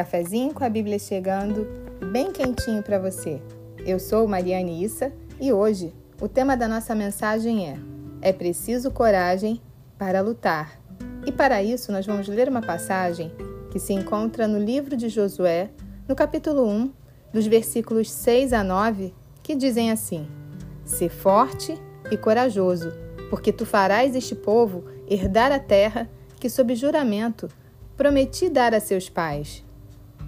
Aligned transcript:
Cafezinho 0.00 0.54
com 0.54 0.64
a 0.64 0.68
Bíblia 0.70 0.98
chegando, 0.98 1.68
bem 2.10 2.32
quentinho 2.32 2.82
para 2.82 2.98
você. 2.98 3.38
Eu 3.84 3.98
sou 3.98 4.26
Mariane 4.26 4.82
Issa 4.82 5.12
e 5.38 5.52
hoje 5.52 5.94
o 6.18 6.26
tema 6.26 6.56
da 6.56 6.66
nossa 6.66 6.94
mensagem 6.94 7.68
é: 7.68 7.76
É 8.22 8.32
preciso 8.32 8.90
coragem 8.90 9.60
para 9.98 10.22
lutar. 10.22 10.80
E 11.26 11.30
para 11.30 11.62
isso 11.62 11.92
nós 11.92 12.06
vamos 12.06 12.26
ler 12.28 12.48
uma 12.48 12.62
passagem 12.62 13.30
que 13.70 13.78
se 13.78 13.92
encontra 13.92 14.48
no 14.48 14.58
livro 14.58 14.96
de 14.96 15.10
Josué, 15.10 15.68
no 16.08 16.16
capítulo 16.16 16.66
1, 16.66 16.92
dos 17.30 17.46
versículos 17.46 18.10
6 18.10 18.54
a 18.54 18.64
9, 18.64 19.12
que 19.42 19.54
dizem 19.54 19.90
assim: 19.90 20.26
Sê 20.82 21.10
forte 21.10 21.78
e 22.10 22.16
corajoso, 22.16 22.90
porque 23.28 23.52
tu 23.52 23.66
farás 23.66 24.16
este 24.16 24.34
povo 24.34 24.82
herdar 25.06 25.52
a 25.52 25.58
terra 25.58 26.08
que, 26.38 26.48
sob 26.48 26.74
juramento, 26.74 27.50
prometi 27.98 28.48
dar 28.48 28.72
a 28.72 28.80
seus 28.80 29.10
pais. 29.10 29.62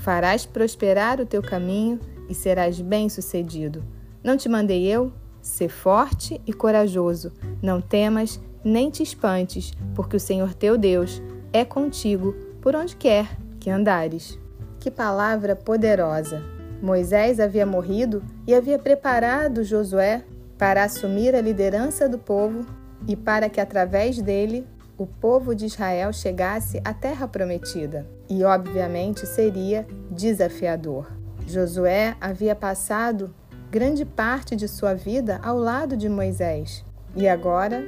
farás 0.00 0.46
prosperar 0.46 1.20
o 1.20 1.26
teu 1.26 1.42
caminho 1.42 2.00
e 2.28 2.34
serás 2.34 2.80
bem-sucedido. 2.80 3.84
Não 4.22 4.36
te 4.36 4.48
mandei 4.48 4.86
eu? 4.86 5.12
Sê 5.40 5.68
forte 5.68 6.40
e 6.46 6.52
corajoso. 6.52 7.32
Não 7.62 7.80
temas, 7.80 8.40
nem 8.64 8.90
te 8.90 9.02
espantes, 9.02 9.72
porque 9.94 10.16
o 10.16 10.20
Senhor 10.20 10.54
teu 10.54 10.76
Deus 10.76 11.22
é 11.52 11.64
contigo 11.64 12.34
por 12.60 12.74
onde 12.76 12.96
quer 12.96 13.26
que 13.58 13.70
andares. 13.70 14.38
Que 14.78 14.90
palavra 14.90 15.54
poderosa! 15.54 16.42
Moisés 16.82 17.38
havia 17.38 17.66
morrido 17.66 18.22
e 18.46 18.54
havia 18.54 18.78
preparado 18.78 19.62
Josué 19.62 20.24
para 20.56 20.84
assumir 20.84 21.34
a 21.34 21.40
liderança 21.40 22.08
do 22.08 22.18
povo 22.18 22.64
e 23.06 23.14
para 23.14 23.50
que 23.50 23.60
através 23.60 24.20
dele 24.20 24.66
o 25.00 25.06
povo 25.06 25.54
de 25.54 25.64
Israel 25.64 26.12
chegasse 26.12 26.78
à 26.84 26.92
terra 26.92 27.26
prometida. 27.26 28.06
E, 28.28 28.44
obviamente, 28.44 29.26
seria 29.26 29.86
desafiador. 30.10 31.10
Josué 31.46 32.14
havia 32.20 32.54
passado 32.54 33.34
grande 33.70 34.04
parte 34.04 34.54
de 34.54 34.68
sua 34.68 34.92
vida 34.92 35.40
ao 35.42 35.56
lado 35.56 35.96
de 35.96 36.06
Moisés 36.06 36.84
e 37.16 37.26
agora 37.26 37.82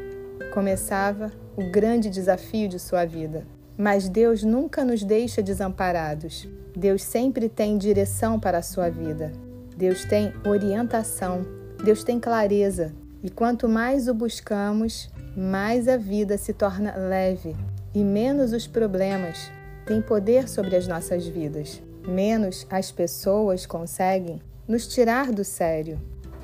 começava 0.55 1.31
o 1.55 1.71
grande 1.71 2.09
desafio 2.09 2.67
de 2.67 2.79
sua 2.79 3.05
vida. 3.05 3.47
Mas 3.77 4.09
Deus 4.09 4.43
nunca 4.43 4.83
nos 4.83 5.05
deixa 5.05 5.43
desamparados. 5.43 6.49
Deus 6.75 7.03
sempre 7.03 7.47
tem 7.47 7.77
direção 7.77 8.41
para 8.41 8.57
a 8.57 8.63
sua 8.63 8.89
vida. 8.89 9.33
Deus 9.77 10.07
tem 10.07 10.33
orientação. 10.47 11.43
Deus 11.85 12.03
tem 12.03 12.19
clareza. 12.19 12.95
E 13.23 13.29
quanto 13.29 13.69
mais 13.69 14.09
o 14.09 14.15
buscamos, 14.15 15.11
mais 15.37 15.89
a 15.89 15.97
vida 15.97 16.37
se 16.37 16.53
torna 16.53 16.95
leve 16.95 17.57
e 17.95 18.05
menos 18.05 18.53
os 18.53 18.67
problemas 18.67 19.51
têm 19.87 20.01
poder 20.01 20.49
sobre 20.49 20.77
as 20.77 20.87
nossas 20.87 21.27
vidas. 21.27 21.83
Menos 22.07 22.67
as 22.71 22.91
pessoas 22.91 23.65
conseguem 23.65 24.43
nos 24.67 24.87
tirar 24.87 25.33
do 25.33 25.45
sério, 25.45 26.01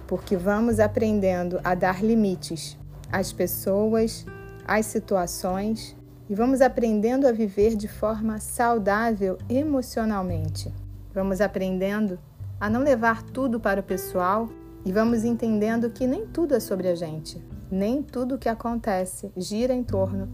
porque 0.07 0.37
vamos 0.37 0.81
aprendendo 0.81 1.61
a 1.63 1.75
dar 1.75 2.03
limites 2.03 2.77
às 3.13 3.33
pessoas, 3.33 4.25
às 4.67 4.87
situações 4.87 5.97
e 6.29 6.35
vamos 6.35 6.61
aprendendo 6.61 7.27
a 7.27 7.33
viver 7.33 7.75
de 7.75 7.89
forma 7.89 8.39
saudável 8.39 9.39
emocionalmente. 9.49 10.73
Vamos 11.15 11.41
aprendendo 11.41 12.19
a 12.61 12.69
não 12.69 12.83
levar 12.83 13.23
tudo 13.23 13.59
para 13.59 13.81
o 13.81 13.85
pessoal 13.85 14.49
e 14.85 14.93
vamos 14.93 15.25
entendendo 15.25 15.91
que 15.91 16.07
nem 16.07 16.27
tudo 16.27 16.55
é 16.55 16.61
sobre 16.61 16.89
a 16.89 16.95
gente 16.95 17.43
nem 17.71 18.03
tudo 18.03 18.35
o 18.35 18.39
que 18.39 18.49
acontece 18.49 19.31
gira 19.37 19.75
em 19.75 19.85
torno 19.85 20.29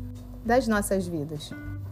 das 0.45 0.69
nossas 0.69 1.07
vidas. 1.07 1.51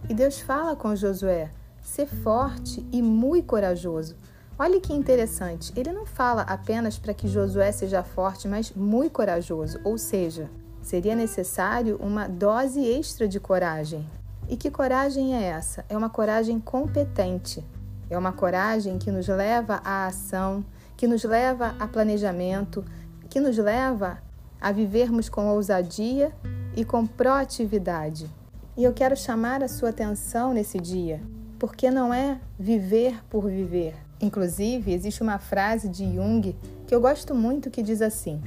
E 0.09 0.15
Deus 0.15 0.41
fala 0.41 0.77
com 0.77 0.95
Josué: 0.95 1.51
ser 1.81 2.07
forte 2.07 2.87
e 2.93 3.03
muito 3.03 3.47
corajoso. 3.47 4.17
Olha 4.59 4.81
que 4.81 4.93
interessante, 4.93 5.73
ele 5.75 5.93
não 5.93 6.07
fala 6.07 6.43
apenas 6.43 6.99
para 6.99 7.15
que 7.15 7.27
Josué 7.27 7.73
seja 7.73 8.03
forte, 8.03 8.47
mas 8.47 8.71
muito 8.73 9.13
corajoso, 9.13 9.81
ou 9.83 9.97
seja, 9.99 10.49
seria 10.81 11.17
necessário 11.17 11.97
uma 12.01 12.29
dose 12.29 12.81
extra 12.81 13.27
de 13.27 13.41
coragem. 13.41 14.07
E 14.49 14.57
que 14.57 14.71
coragem 14.71 15.35
é 15.35 15.45
essa? 15.45 15.85
É 15.89 15.97
uma 15.97 16.11
coragem 16.11 16.61
competente. 16.61 17.65
É 18.11 18.19
uma 18.19 18.33
coragem 18.33 18.99
que 18.99 19.11
nos 19.11 19.27
leva 19.27 19.81
à 19.83 20.07
ação, 20.07 20.63
que 21.03 21.09
nos 21.09 21.25
leva 21.25 21.75
a 21.81 21.89
planejamento, 21.89 22.85
que 23.29 23.41
nos 23.41 23.59
leva 23.59 24.23
a 24.61 24.71
vivermos 24.71 25.29
com 25.29 25.49
ousadia 25.49 26.33
e 26.77 26.85
com 26.85 27.05
proatividade. 27.05 28.31
E 28.77 28.85
eu 28.85 28.93
quero 28.93 29.17
chamar 29.17 29.65
a 29.65 29.69
sua 29.69 29.89
atenção 29.89 30.55
nesse 30.55 30.79
dia, 30.79 31.21
porque 31.59 31.91
não 31.91 32.15
é 32.15 32.39
viver 32.57 33.21
por 33.29 33.49
viver. 33.49 33.97
Inclusive, 34.21 34.93
existe 34.93 35.25
uma 35.25 35.41
frase 35.41 35.89
de 35.89 36.05
Jung 36.05 36.55
que 36.87 36.95
eu 36.95 37.01
gosto 37.01 37.35
muito 37.35 37.69
que 37.69 37.83
diz 37.83 38.01
assim: 38.01 38.41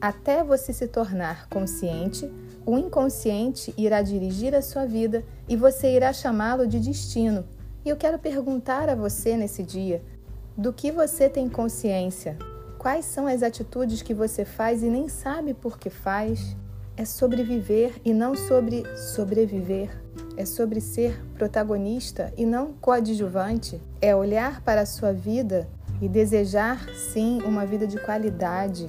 Até 0.00 0.42
você 0.42 0.72
se 0.72 0.88
tornar 0.88 1.46
consciente, 1.50 2.26
o 2.64 2.78
inconsciente 2.78 3.74
irá 3.76 4.00
dirigir 4.00 4.54
a 4.54 4.62
sua 4.62 4.86
vida 4.86 5.22
e 5.46 5.56
você 5.56 5.94
irá 5.94 6.10
chamá-lo 6.14 6.66
de 6.66 6.80
destino. 6.80 7.44
E 7.84 7.90
eu 7.90 7.98
quero 7.98 8.18
perguntar 8.18 8.88
a 8.88 8.94
você 8.94 9.36
nesse 9.36 9.62
dia: 9.62 10.02
do 10.58 10.72
que 10.72 10.90
você 10.90 11.28
tem 11.28 11.48
consciência? 11.48 12.36
Quais 12.76 13.04
são 13.04 13.28
as 13.28 13.44
atitudes 13.44 14.02
que 14.02 14.12
você 14.12 14.44
faz 14.44 14.82
e 14.82 14.90
nem 14.90 15.08
sabe 15.08 15.54
por 15.54 15.78
que 15.78 15.88
faz? 15.88 16.56
É 16.96 17.04
sobre 17.04 17.44
viver 17.44 17.94
e 18.04 18.12
não 18.12 18.34
sobre 18.34 18.82
sobreviver. 18.96 19.88
É 20.36 20.44
sobre 20.44 20.80
ser 20.80 21.16
protagonista 21.36 22.32
e 22.36 22.44
não 22.44 22.72
coadjuvante. 22.72 23.80
É 24.00 24.16
olhar 24.16 24.60
para 24.62 24.80
a 24.80 24.86
sua 24.86 25.12
vida 25.12 25.68
e 26.02 26.08
desejar, 26.08 26.88
sim, 27.12 27.40
uma 27.42 27.64
vida 27.64 27.86
de 27.86 27.96
qualidade, 27.98 28.88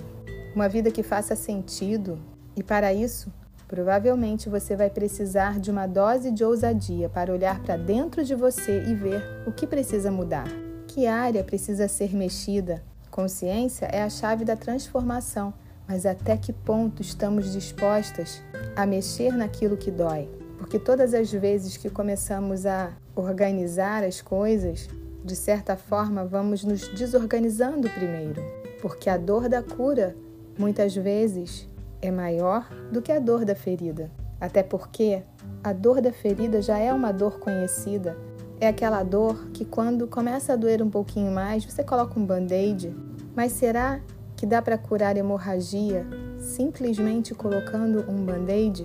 uma 0.55 0.67
vida 0.67 0.89
que 0.89 1.03
faça 1.03 1.35
sentido. 1.35 2.17
E 2.55 2.63
para 2.63 2.91
isso, 2.91 3.31
provavelmente 3.67 4.49
você 4.49 4.75
vai 4.75 4.89
precisar 4.89 5.59
de 5.59 5.69
uma 5.69 5.85
dose 5.85 6.31
de 6.31 6.43
ousadia 6.43 7.09
para 7.09 7.31
olhar 7.31 7.61
para 7.61 7.77
dentro 7.77 8.23
de 8.23 8.33
você 8.33 8.83
e 8.87 8.95
ver 8.95 9.23
o 9.45 9.51
que 9.51 9.67
precisa 9.67 10.09
mudar. 10.09 10.68
Que 10.99 11.07
área 11.07 11.45
precisa 11.45 11.87
ser 11.87 12.13
mexida? 12.13 12.83
Consciência 13.09 13.85
é 13.85 14.03
a 14.03 14.09
chave 14.09 14.43
da 14.43 14.57
transformação, 14.57 15.53
mas 15.87 16.05
até 16.05 16.35
que 16.35 16.51
ponto 16.51 17.01
estamos 17.01 17.53
dispostas 17.53 18.41
a 18.75 18.85
mexer 18.85 19.31
naquilo 19.31 19.77
que 19.77 19.91
dói? 19.91 20.29
Porque 20.57 20.77
todas 20.77 21.13
as 21.13 21.31
vezes 21.31 21.77
que 21.77 21.89
começamos 21.89 22.65
a 22.65 22.91
organizar 23.15 24.03
as 24.03 24.21
coisas, 24.21 24.89
de 25.23 25.37
certa 25.37 25.77
forma 25.77 26.25
vamos 26.25 26.65
nos 26.65 26.89
desorganizando 26.89 27.89
primeiro, 27.91 28.43
porque 28.81 29.09
a 29.09 29.15
dor 29.15 29.47
da 29.47 29.63
cura 29.63 30.17
muitas 30.57 30.93
vezes 30.93 31.65
é 32.01 32.11
maior 32.11 32.67
do 32.91 33.01
que 33.01 33.13
a 33.13 33.19
dor 33.19 33.45
da 33.45 33.55
ferida. 33.55 34.11
Até 34.37 34.63
porque 34.63 35.23
a 35.63 35.71
dor 35.71 36.01
da 36.01 36.11
ferida 36.11 36.61
já 36.61 36.77
é 36.77 36.93
uma 36.93 37.13
dor 37.13 37.39
conhecida, 37.39 38.17
é 38.59 38.67
aquela 38.67 39.03
dor 39.03 39.47
que 39.53 39.63
quando 39.63 40.07
começa 40.07 40.53
a 40.53 40.55
doer 40.55 40.81
um 40.81 40.89
pouquinho 40.89 41.31
mais, 41.31 41.63
você 41.63 41.83
coloca 41.83 42.19
um 42.19 42.25
band-aid. 42.25 42.93
Mas 43.35 43.53
será 43.53 44.01
que 44.35 44.45
dá 44.45 44.61
para 44.61 44.77
curar 44.77 45.15
hemorragia 45.15 46.05
simplesmente 46.37 47.33
colocando 47.33 48.05
um 48.09 48.17
band-aid? 48.25 48.83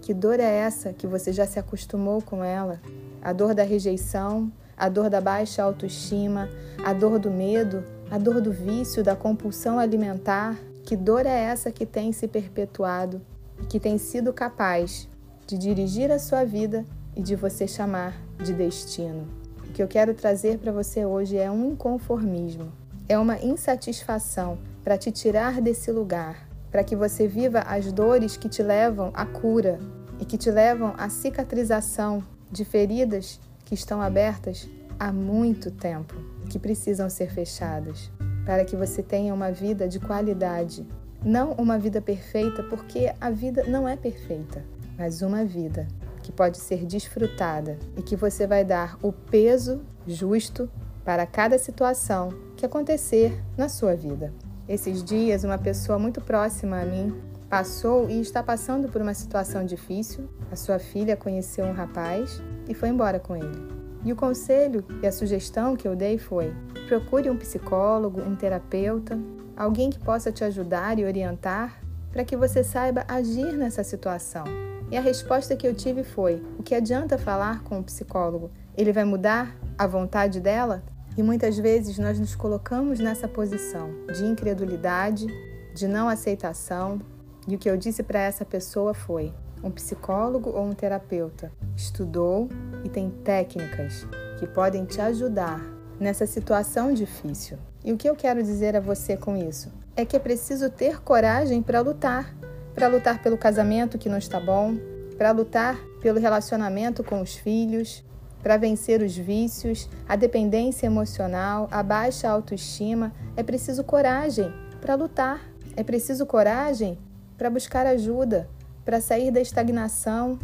Que 0.00 0.14
dor 0.14 0.40
é 0.40 0.44
essa 0.44 0.92
que 0.94 1.06
você 1.06 1.32
já 1.32 1.46
se 1.46 1.58
acostumou 1.58 2.22
com 2.22 2.42
ela? 2.42 2.80
A 3.20 3.32
dor 3.32 3.54
da 3.54 3.62
rejeição, 3.62 4.50
a 4.74 4.88
dor 4.88 5.10
da 5.10 5.20
baixa 5.20 5.62
autoestima, 5.62 6.48
a 6.82 6.94
dor 6.94 7.18
do 7.18 7.30
medo, 7.30 7.84
a 8.10 8.16
dor 8.16 8.40
do 8.40 8.50
vício, 8.50 9.04
da 9.04 9.14
compulsão 9.14 9.78
alimentar. 9.78 10.58
Que 10.82 10.96
dor 10.96 11.26
é 11.26 11.38
essa 11.38 11.70
que 11.70 11.84
tem 11.84 12.10
se 12.12 12.26
perpetuado 12.26 13.20
e 13.62 13.66
que 13.66 13.78
tem 13.78 13.98
sido 13.98 14.32
capaz 14.32 15.06
de 15.46 15.58
dirigir 15.58 16.10
a 16.10 16.18
sua 16.18 16.42
vida 16.44 16.86
e 17.14 17.20
de 17.20 17.36
você 17.36 17.68
chamar 17.68 18.29
de 18.42 18.52
destino. 18.52 19.26
O 19.68 19.72
que 19.72 19.82
eu 19.82 19.88
quero 19.88 20.14
trazer 20.14 20.58
para 20.58 20.72
você 20.72 21.04
hoje 21.04 21.36
é 21.36 21.50
um 21.50 21.72
inconformismo, 21.72 22.72
é 23.08 23.18
uma 23.18 23.38
insatisfação 23.38 24.58
para 24.82 24.96
te 24.96 25.10
tirar 25.10 25.60
desse 25.60 25.92
lugar, 25.92 26.48
para 26.70 26.82
que 26.82 26.96
você 26.96 27.26
viva 27.26 27.60
as 27.60 27.92
dores 27.92 28.36
que 28.36 28.48
te 28.48 28.62
levam 28.62 29.10
à 29.14 29.26
cura 29.26 29.78
e 30.18 30.24
que 30.24 30.38
te 30.38 30.50
levam 30.50 30.94
à 30.96 31.08
cicatrização 31.08 32.22
de 32.50 32.64
feridas 32.64 33.40
que 33.64 33.74
estão 33.74 34.00
abertas 34.00 34.68
há 34.98 35.12
muito 35.12 35.70
tempo 35.70 36.14
que 36.48 36.58
precisam 36.58 37.08
ser 37.08 37.30
fechadas 37.30 38.10
para 38.44 38.64
que 38.64 38.74
você 38.74 39.02
tenha 39.02 39.32
uma 39.32 39.52
vida 39.52 39.88
de 39.88 40.00
qualidade. 40.00 40.86
Não 41.24 41.52
uma 41.52 41.78
vida 41.78 42.00
perfeita, 42.00 42.62
porque 42.64 43.12
a 43.20 43.30
vida 43.30 43.64
não 43.64 43.88
é 43.88 43.96
perfeita, 43.96 44.64
mas 44.98 45.22
uma 45.22 45.44
vida 45.44 45.86
que 46.30 46.36
pode 46.36 46.58
ser 46.58 46.86
desfrutada 46.86 47.76
e 47.96 48.02
que 48.02 48.14
você 48.14 48.46
vai 48.46 48.64
dar 48.64 48.96
o 49.02 49.12
peso 49.12 49.82
justo 50.06 50.70
para 51.04 51.26
cada 51.26 51.58
situação 51.58 52.28
que 52.56 52.64
acontecer 52.64 53.42
na 53.58 53.68
sua 53.68 53.96
vida. 53.96 54.32
Esses 54.68 55.02
dias, 55.02 55.42
uma 55.42 55.58
pessoa 55.58 55.98
muito 55.98 56.20
próxima 56.20 56.80
a 56.80 56.84
mim 56.84 57.12
passou 57.48 58.08
e 58.08 58.20
está 58.20 58.44
passando 58.44 58.88
por 58.88 59.02
uma 59.02 59.12
situação 59.12 59.66
difícil. 59.66 60.28
A 60.52 60.56
sua 60.56 60.78
filha 60.78 61.16
conheceu 61.16 61.64
um 61.64 61.72
rapaz 61.72 62.40
e 62.68 62.74
foi 62.74 62.90
embora 62.90 63.18
com 63.18 63.34
ele. 63.34 63.80
E 64.04 64.12
o 64.12 64.16
conselho 64.16 64.84
e 65.02 65.06
a 65.06 65.12
sugestão 65.12 65.74
que 65.74 65.88
eu 65.88 65.96
dei 65.96 66.16
foi: 66.16 66.54
procure 66.86 67.28
um 67.28 67.36
psicólogo, 67.36 68.22
um 68.22 68.36
terapeuta, 68.36 69.18
alguém 69.56 69.90
que 69.90 69.98
possa 69.98 70.30
te 70.30 70.44
ajudar 70.44 70.96
e 70.96 71.04
orientar 71.04 71.80
para 72.12 72.24
que 72.24 72.36
você 72.36 72.62
saiba 72.62 73.04
agir 73.08 73.52
nessa 73.56 73.82
situação. 73.82 74.59
E 74.90 74.96
a 74.96 75.00
resposta 75.00 75.54
que 75.54 75.66
eu 75.66 75.74
tive 75.74 76.02
foi: 76.02 76.42
o 76.58 76.62
que 76.62 76.74
adianta 76.74 77.16
falar 77.16 77.62
com 77.62 77.78
o 77.78 77.84
psicólogo? 77.84 78.50
Ele 78.76 78.92
vai 78.92 79.04
mudar 79.04 79.56
a 79.78 79.86
vontade 79.86 80.40
dela? 80.40 80.82
E 81.16 81.22
muitas 81.22 81.58
vezes 81.58 81.98
nós 81.98 82.18
nos 82.18 82.34
colocamos 82.34 82.98
nessa 82.98 83.28
posição 83.28 83.90
de 84.12 84.24
incredulidade, 84.24 85.26
de 85.74 85.86
não 85.86 86.08
aceitação, 86.08 87.00
e 87.46 87.54
o 87.54 87.58
que 87.58 87.68
eu 87.68 87.76
disse 87.76 88.02
para 88.02 88.20
essa 88.20 88.44
pessoa 88.44 88.92
foi: 88.92 89.32
um 89.62 89.70
psicólogo 89.70 90.50
ou 90.50 90.64
um 90.64 90.72
terapeuta 90.72 91.52
estudou 91.76 92.48
e 92.84 92.88
tem 92.88 93.10
técnicas 93.10 94.06
que 94.38 94.46
podem 94.46 94.84
te 94.84 95.00
ajudar 95.00 95.60
nessa 95.98 96.26
situação 96.26 96.92
difícil. 96.92 97.58
E 97.84 97.92
o 97.92 97.96
que 97.96 98.08
eu 98.08 98.16
quero 98.16 98.42
dizer 98.42 98.74
a 98.74 98.80
você 98.80 99.16
com 99.16 99.36
isso? 99.36 99.72
É 99.94 100.04
que 100.04 100.16
é 100.16 100.18
preciso 100.18 100.70
ter 100.70 101.00
coragem 101.02 101.62
para 101.62 101.80
lutar 101.80 102.34
para 102.74 102.88
lutar 102.88 103.22
pelo 103.22 103.36
casamento 103.36 103.98
que 103.98 104.08
não 104.08 104.18
está 104.18 104.38
bom, 104.38 104.76
para 105.16 105.32
lutar 105.32 105.76
pelo 106.00 106.18
relacionamento 106.18 107.04
com 107.04 107.20
os 107.20 107.34
filhos, 107.34 108.04
para 108.42 108.56
vencer 108.56 109.02
os 109.02 109.16
vícios, 109.16 109.88
a 110.08 110.16
dependência 110.16 110.86
emocional, 110.86 111.68
a 111.70 111.82
baixa 111.82 112.28
autoestima. 112.28 113.12
É 113.36 113.42
preciso 113.42 113.84
coragem 113.84 114.52
para 114.80 114.94
lutar. 114.94 115.40
É 115.76 115.82
preciso 115.82 116.26
coragem 116.26 116.98
para 117.36 117.50
buscar 117.50 117.86
ajuda, 117.86 118.48
para 118.84 119.00
sair 119.00 119.30
da 119.30 119.40
estagnação, 119.40 120.38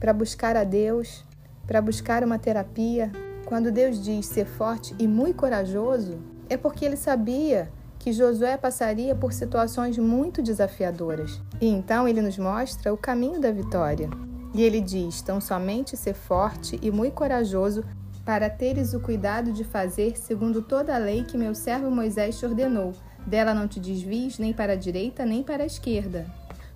para 0.00 0.12
buscar 0.12 0.56
a 0.56 0.64
Deus, 0.64 1.24
para 1.66 1.80
buscar 1.80 2.24
uma 2.24 2.38
terapia. 2.38 3.10
Quando 3.44 3.70
Deus 3.70 4.02
diz 4.02 4.26
ser 4.26 4.46
forte 4.46 4.94
e 4.98 5.06
muito 5.06 5.36
corajoso, 5.36 6.18
é 6.48 6.56
porque 6.56 6.84
ele 6.84 6.96
sabia 6.96 7.70
que 8.02 8.12
Josué 8.12 8.56
passaria 8.56 9.14
por 9.14 9.32
situações 9.32 9.96
muito 9.96 10.42
desafiadoras. 10.42 11.40
E 11.60 11.68
então 11.68 12.08
ele 12.08 12.20
nos 12.20 12.36
mostra 12.36 12.92
o 12.92 12.96
caminho 12.96 13.40
da 13.40 13.52
vitória. 13.52 14.10
E 14.52 14.60
ele 14.60 14.80
diz: 14.80 15.22
tão 15.22 15.40
somente 15.40 15.96
ser 15.96 16.12
forte 16.12 16.80
e 16.82 16.90
muito 16.90 17.14
corajoso 17.14 17.84
para 18.24 18.50
teres 18.50 18.92
o 18.92 18.98
cuidado 18.98 19.52
de 19.52 19.62
fazer 19.62 20.18
segundo 20.18 20.62
toda 20.62 20.96
a 20.96 20.98
lei 20.98 21.22
que 21.22 21.38
meu 21.38 21.54
servo 21.54 21.92
Moisés 21.92 22.40
te 22.40 22.44
ordenou. 22.44 22.92
Dela 23.24 23.54
não 23.54 23.68
te 23.68 23.78
desvies 23.78 24.36
nem 24.36 24.52
para 24.52 24.72
a 24.72 24.76
direita 24.76 25.24
nem 25.24 25.44
para 25.44 25.62
a 25.62 25.66
esquerda, 25.66 26.26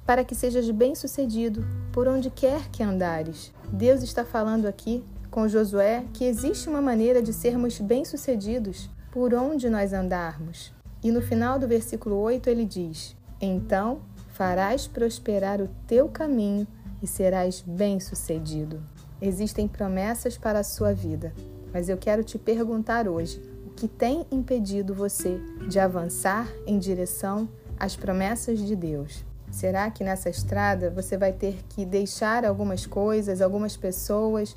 para 0.06 0.22
que 0.22 0.34
sejas 0.34 0.70
bem-sucedido 0.70 1.66
por 1.92 2.06
onde 2.06 2.30
quer 2.30 2.68
que 2.70 2.84
andares. 2.84 3.52
Deus 3.72 4.00
está 4.00 4.24
falando 4.24 4.66
aqui 4.66 5.02
com 5.28 5.48
Josué 5.48 6.04
que 6.12 6.24
existe 6.24 6.68
uma 6.68 6.80
maneira 6.80 7.20
de 7.20 7.32
sermos 7.32 7.80
bem-sucedidos 7.80 8.88
por 9.10 9.34
onde 9.34 9.68
nós 9.68 9.92
andarmos. 9.92 10.75
E 11.02 11.10
no 11.10 11.20
final 11.20 11.58
do 11.58 11.68
versículo 11.68 12.16
8 12.16 12.48
ele 12.48 12.64
diz: 12.64 13.16
Então 13.40 14.00
farás 14.30 14.86
prosperar 14.86 15.60
o 15.60 15.68
teu 15.86 16.08
caminho 16.08 16.66
e 17.02 17.06
serás 17.06 17.62
bem-sucedido. 17.66 18.82
Existem 19.20 19.66
promessas 19.66 20.36
para 20.36 20.58
a 20.58 20.64
sua 20.64 20.92
vida, 20.92 21.32
mas 21.72 21.88
eu 21.88 21.96
quero 21.96 22.22
te 22.22 22.38
perguntar 22.38 23.08
hoje: 23.08 23.40
o 23.66 23.70
que 23.70 23.88
tem 23.88 24.26
impedido 24.30 24.94
você 24.94 25.40
de 25.68 25.78
avançar 25.78 26.48
em 26.66 26.78
direção 26.78 27.48
às 27.78 27.96
promessas 27.96 28.58
de 28.58 28.76
Deus? 28.76 29.24
Será 29.50 29.90
que 29.90 30.04
nessa 30.04 30.28
estrada 30.28 30.90
você 30.90 31.16
vai 31.16 31.32
ter 31.32 31.64
que 31.70 31.84
deixar 31.84 32.44
algumas 32.44 32.84
coisas, 32.84 33.40
algumas 33.40 33.76
pessoas, 33.76 34.56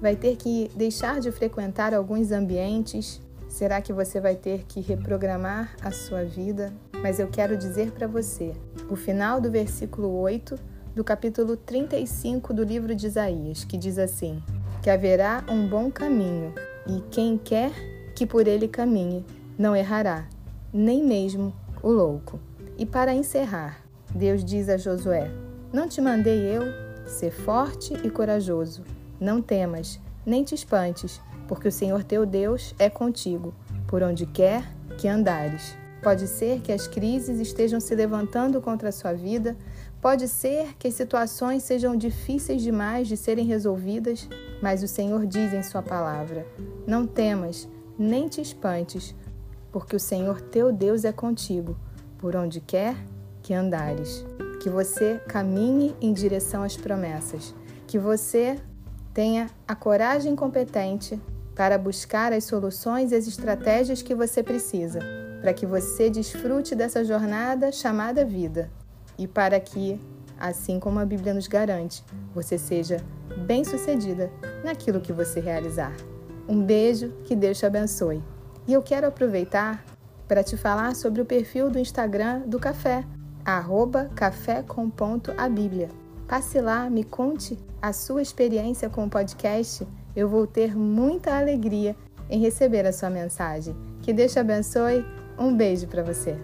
vai 0.00 0.16
ter 0.16 0.36
que 0.36 0.70
deixar 0.74 1.20
de 1.20 1.30
frequentar 1.30 1.92
alguns 1.92 2.30
ambientes? 2.30 3.20
Será 3.48 3.80
que 3.80 3.92
você 3.92 4.20
vai 4.20 4.36
ter 4.36 4.64
que 4.68 4.80
reprogramar 4.80 5.74
a 5.82 5.90
sua 5.90 6.22
vida? 6.22 6.72
Mas 7.02 7.18
eu 7.18 7.28
quero 7.28 7.56
dizer 7.56 7.92
para 7.92 8.06
você, 8.06 8.52
o 8.90 8.94
final 8.94 9.40
do 9.40 9.50
versículo 9.50 10.20
8 10.20 10.54
do 10.94 11.02
capítulo 11.02 11.56
35 11.56 12.52
do 12.52 12.62
livro 12.62 12.94
de 12.94 13.06
Isaías, 13.06 13.64
que 13.64 13.78
diz 13.78 13.98
assim: 13.98 14.42
Que 14.82 14.90
haverá 14.90 15.44
um 15.48 15.66
bom 15.66 15.90
caminho, 15.90 16.52
e 16.86 17.00
quem 17.10 17.38
quer 17.38 17.72
que 18.14 18.26
por 18.26 18.46
ele 18.46 18.68
caminhe 18.68 19.24
não 19.58 19.74
errará, 19.74 20.28
nem 20.72 21.02
mesmo 21.02 21.54
o 21.82 21.90
louco. 21.90 22.38
E 22.76 22.84
para 22.84 23.14
encerrar, 23.14 23.80
Deus 24.14 24.44
diz 24.44 24.68
a 24.68 24.76
Josué: 24.76 25.30
Não 25.72 25.88
te 25.88 26.00
mandei 26.00 26.54
eu? 26.54 26.62
Ser 27.06 27.30
forte 27.30 27.94
e 28.04 28.10
corajoso. 28.10 28.84
Não 29.18 29.40
temas, 29.40 29.98
nem 30.26 30.44
te 30.44 30.54
espantes, 30.54 31.20
porque 31.48 31.66
o 31.66 31.72
Senhor 31.72 32.04
teu 32.04 32.26
Deus 32.26 32.74
é 32.78 32.88
contigo, 32.90 33.54
por 33.88 34.02
onde 34.02 34.26
quer 34.26 34.62
que 34.98 35.08
andares. 35.08 35.76
Pode 36.02 36.28
ser 36.28 36.60
que 36.60 36.70
as 36.70 36.86
crises 36.86 37.40
estejam 37.40 37.80
se 37.80 37.94
levantando 37.94 38.60
contra 38.60 38.90
a 38.90 38.92
sua 38.92 39.12
vida, 39.12 39.56
pode 40.00 40.28
ser 40.28 40.76
que 40.78 40.86
as 40.86 40.94
situações 40.94 41.64
sejam 41.64 41.96
difíceis 41.96 42.62
demais 42.62 43.08
de 43.08 43.16
serem 43.16 43.46
resolvidas, 43.46 44.28
mas 44.62 44.82
o 44.82 44.88
Senhor 44.88 45.26
diz 45.26 45.52
em 45.52 45.62
Sua 45.62 45.82
palavra: 45.82 46.46
Não 46.86 47.04
temas, 47.04 47.66
nem 47.98 48.28
te 48.28 48.40
espantes, 48.40 49.14
porque 49.72 49.96
o 49.96 50.00
Senhor 50.00 50.40
teu 50.40 50.70
Deus 50.70 51.04
é 51.04 51.10
contigo, 51.10 51.76
por 52.18 52.36
onde 52.36 52.60
quer 52.60 52.94
que 53.42 53.52
andares, 53.52 54.24
que 54.62 54.70
você 54.70 55.20
caminhe 55.26 55.96
em 56.00 56.12
direção 56.12 56.62
às 56.62 56.76
promessas, 56.76 57.54
que 57.86 57.98
você 57.98 58.56
tenha 59.12 59.50
a 59.66 59.74
coragem 59.74 60.36
competente 60.36 61.18
para 61.58 61.76
buscar 61.76 62.32
as 62.32 62.44
soluções 62.44 63.10
e 63.10 63.16
as 63.16 63.26
estratégias 63.26 64.00
que 64.00 64.14
você 64.14 64.44
precisa, 64.44 65.00
para 65.40 65.52
que 65.52 65.66
você 65.66 66.08
desfrute 66.08 66.72
dessa 66.76 67.04
jornada 67.04 67.72
chamada 67.72 68.24
vida 68.24 68.70
e 69.18 69.26
para 69.26 69.58
que, 69.58 70.00
assim 70.38 70.78
como 70.78 71.00
a 71.00 71.04
Bíblia 71.04 71.34
nos 71.34 71.48
garante, 71.48 72.04
você 72.32 72.56
seja 72.56 72.98
bem-sucedida 73.44 74.30
naquilo 74.62 75.00
que 75.00 75.12
você 75.12 75.40
realizar. 75.40 75.92
Um 76.48 76.62
beijo, 76.62 77.10
que 77.24 77.34
Deus 77.34 77.58
te 77.58 77.66
abençoe. 77.66 78.22
E 78.64 78.72
eu 78.72 78.80
quero 78.80 79.08
aproveitar 79.08 79.84
para 80.28 80.44
te 80.44 80.56
falar 80.56 80.94
sobre 80.94 81.20
o 81.20 81.26
perfil 81.26 81.68
do 81.68 81.78
Instagram 81.80 82.42
do 82.46 82.60
Café 82.60 83.04
arroba 83.44 84.10
café 84.14 84.62
com 84.62 84.90
ponto 84.90 85.32
a 85.36 85.48
Bíblia. 85.48 85.88
Passe 86.28 86.60
lá, 86.60 86.90
me 86.90 87.02
conte 87.02 87.58
a 87.80 87.92
sua 87.92 88.20
experiência 88.20 88.90
com 88.90 89.06
o 89.06 89.10
podcast. 89.10 89.86
Eu 90.14 90.28
vou 90.28 90.46
ter 90.46 90.76
muita 90.76 91.38
alegria 91.38 91.94
em 92.30 92.40
receber 92.40 92.86
a 92.86 92.92
sua 92.92 93.10
mensagem. 93.10 93.74
Que 94.02 94.12
Deus 94.12 94.32
te 94.32 94.38
abençoe. 94.38 95.04
Um 95.38 95.56
beijo 95.56 95.86
para 95.86 96.02
você. 96.02 96.36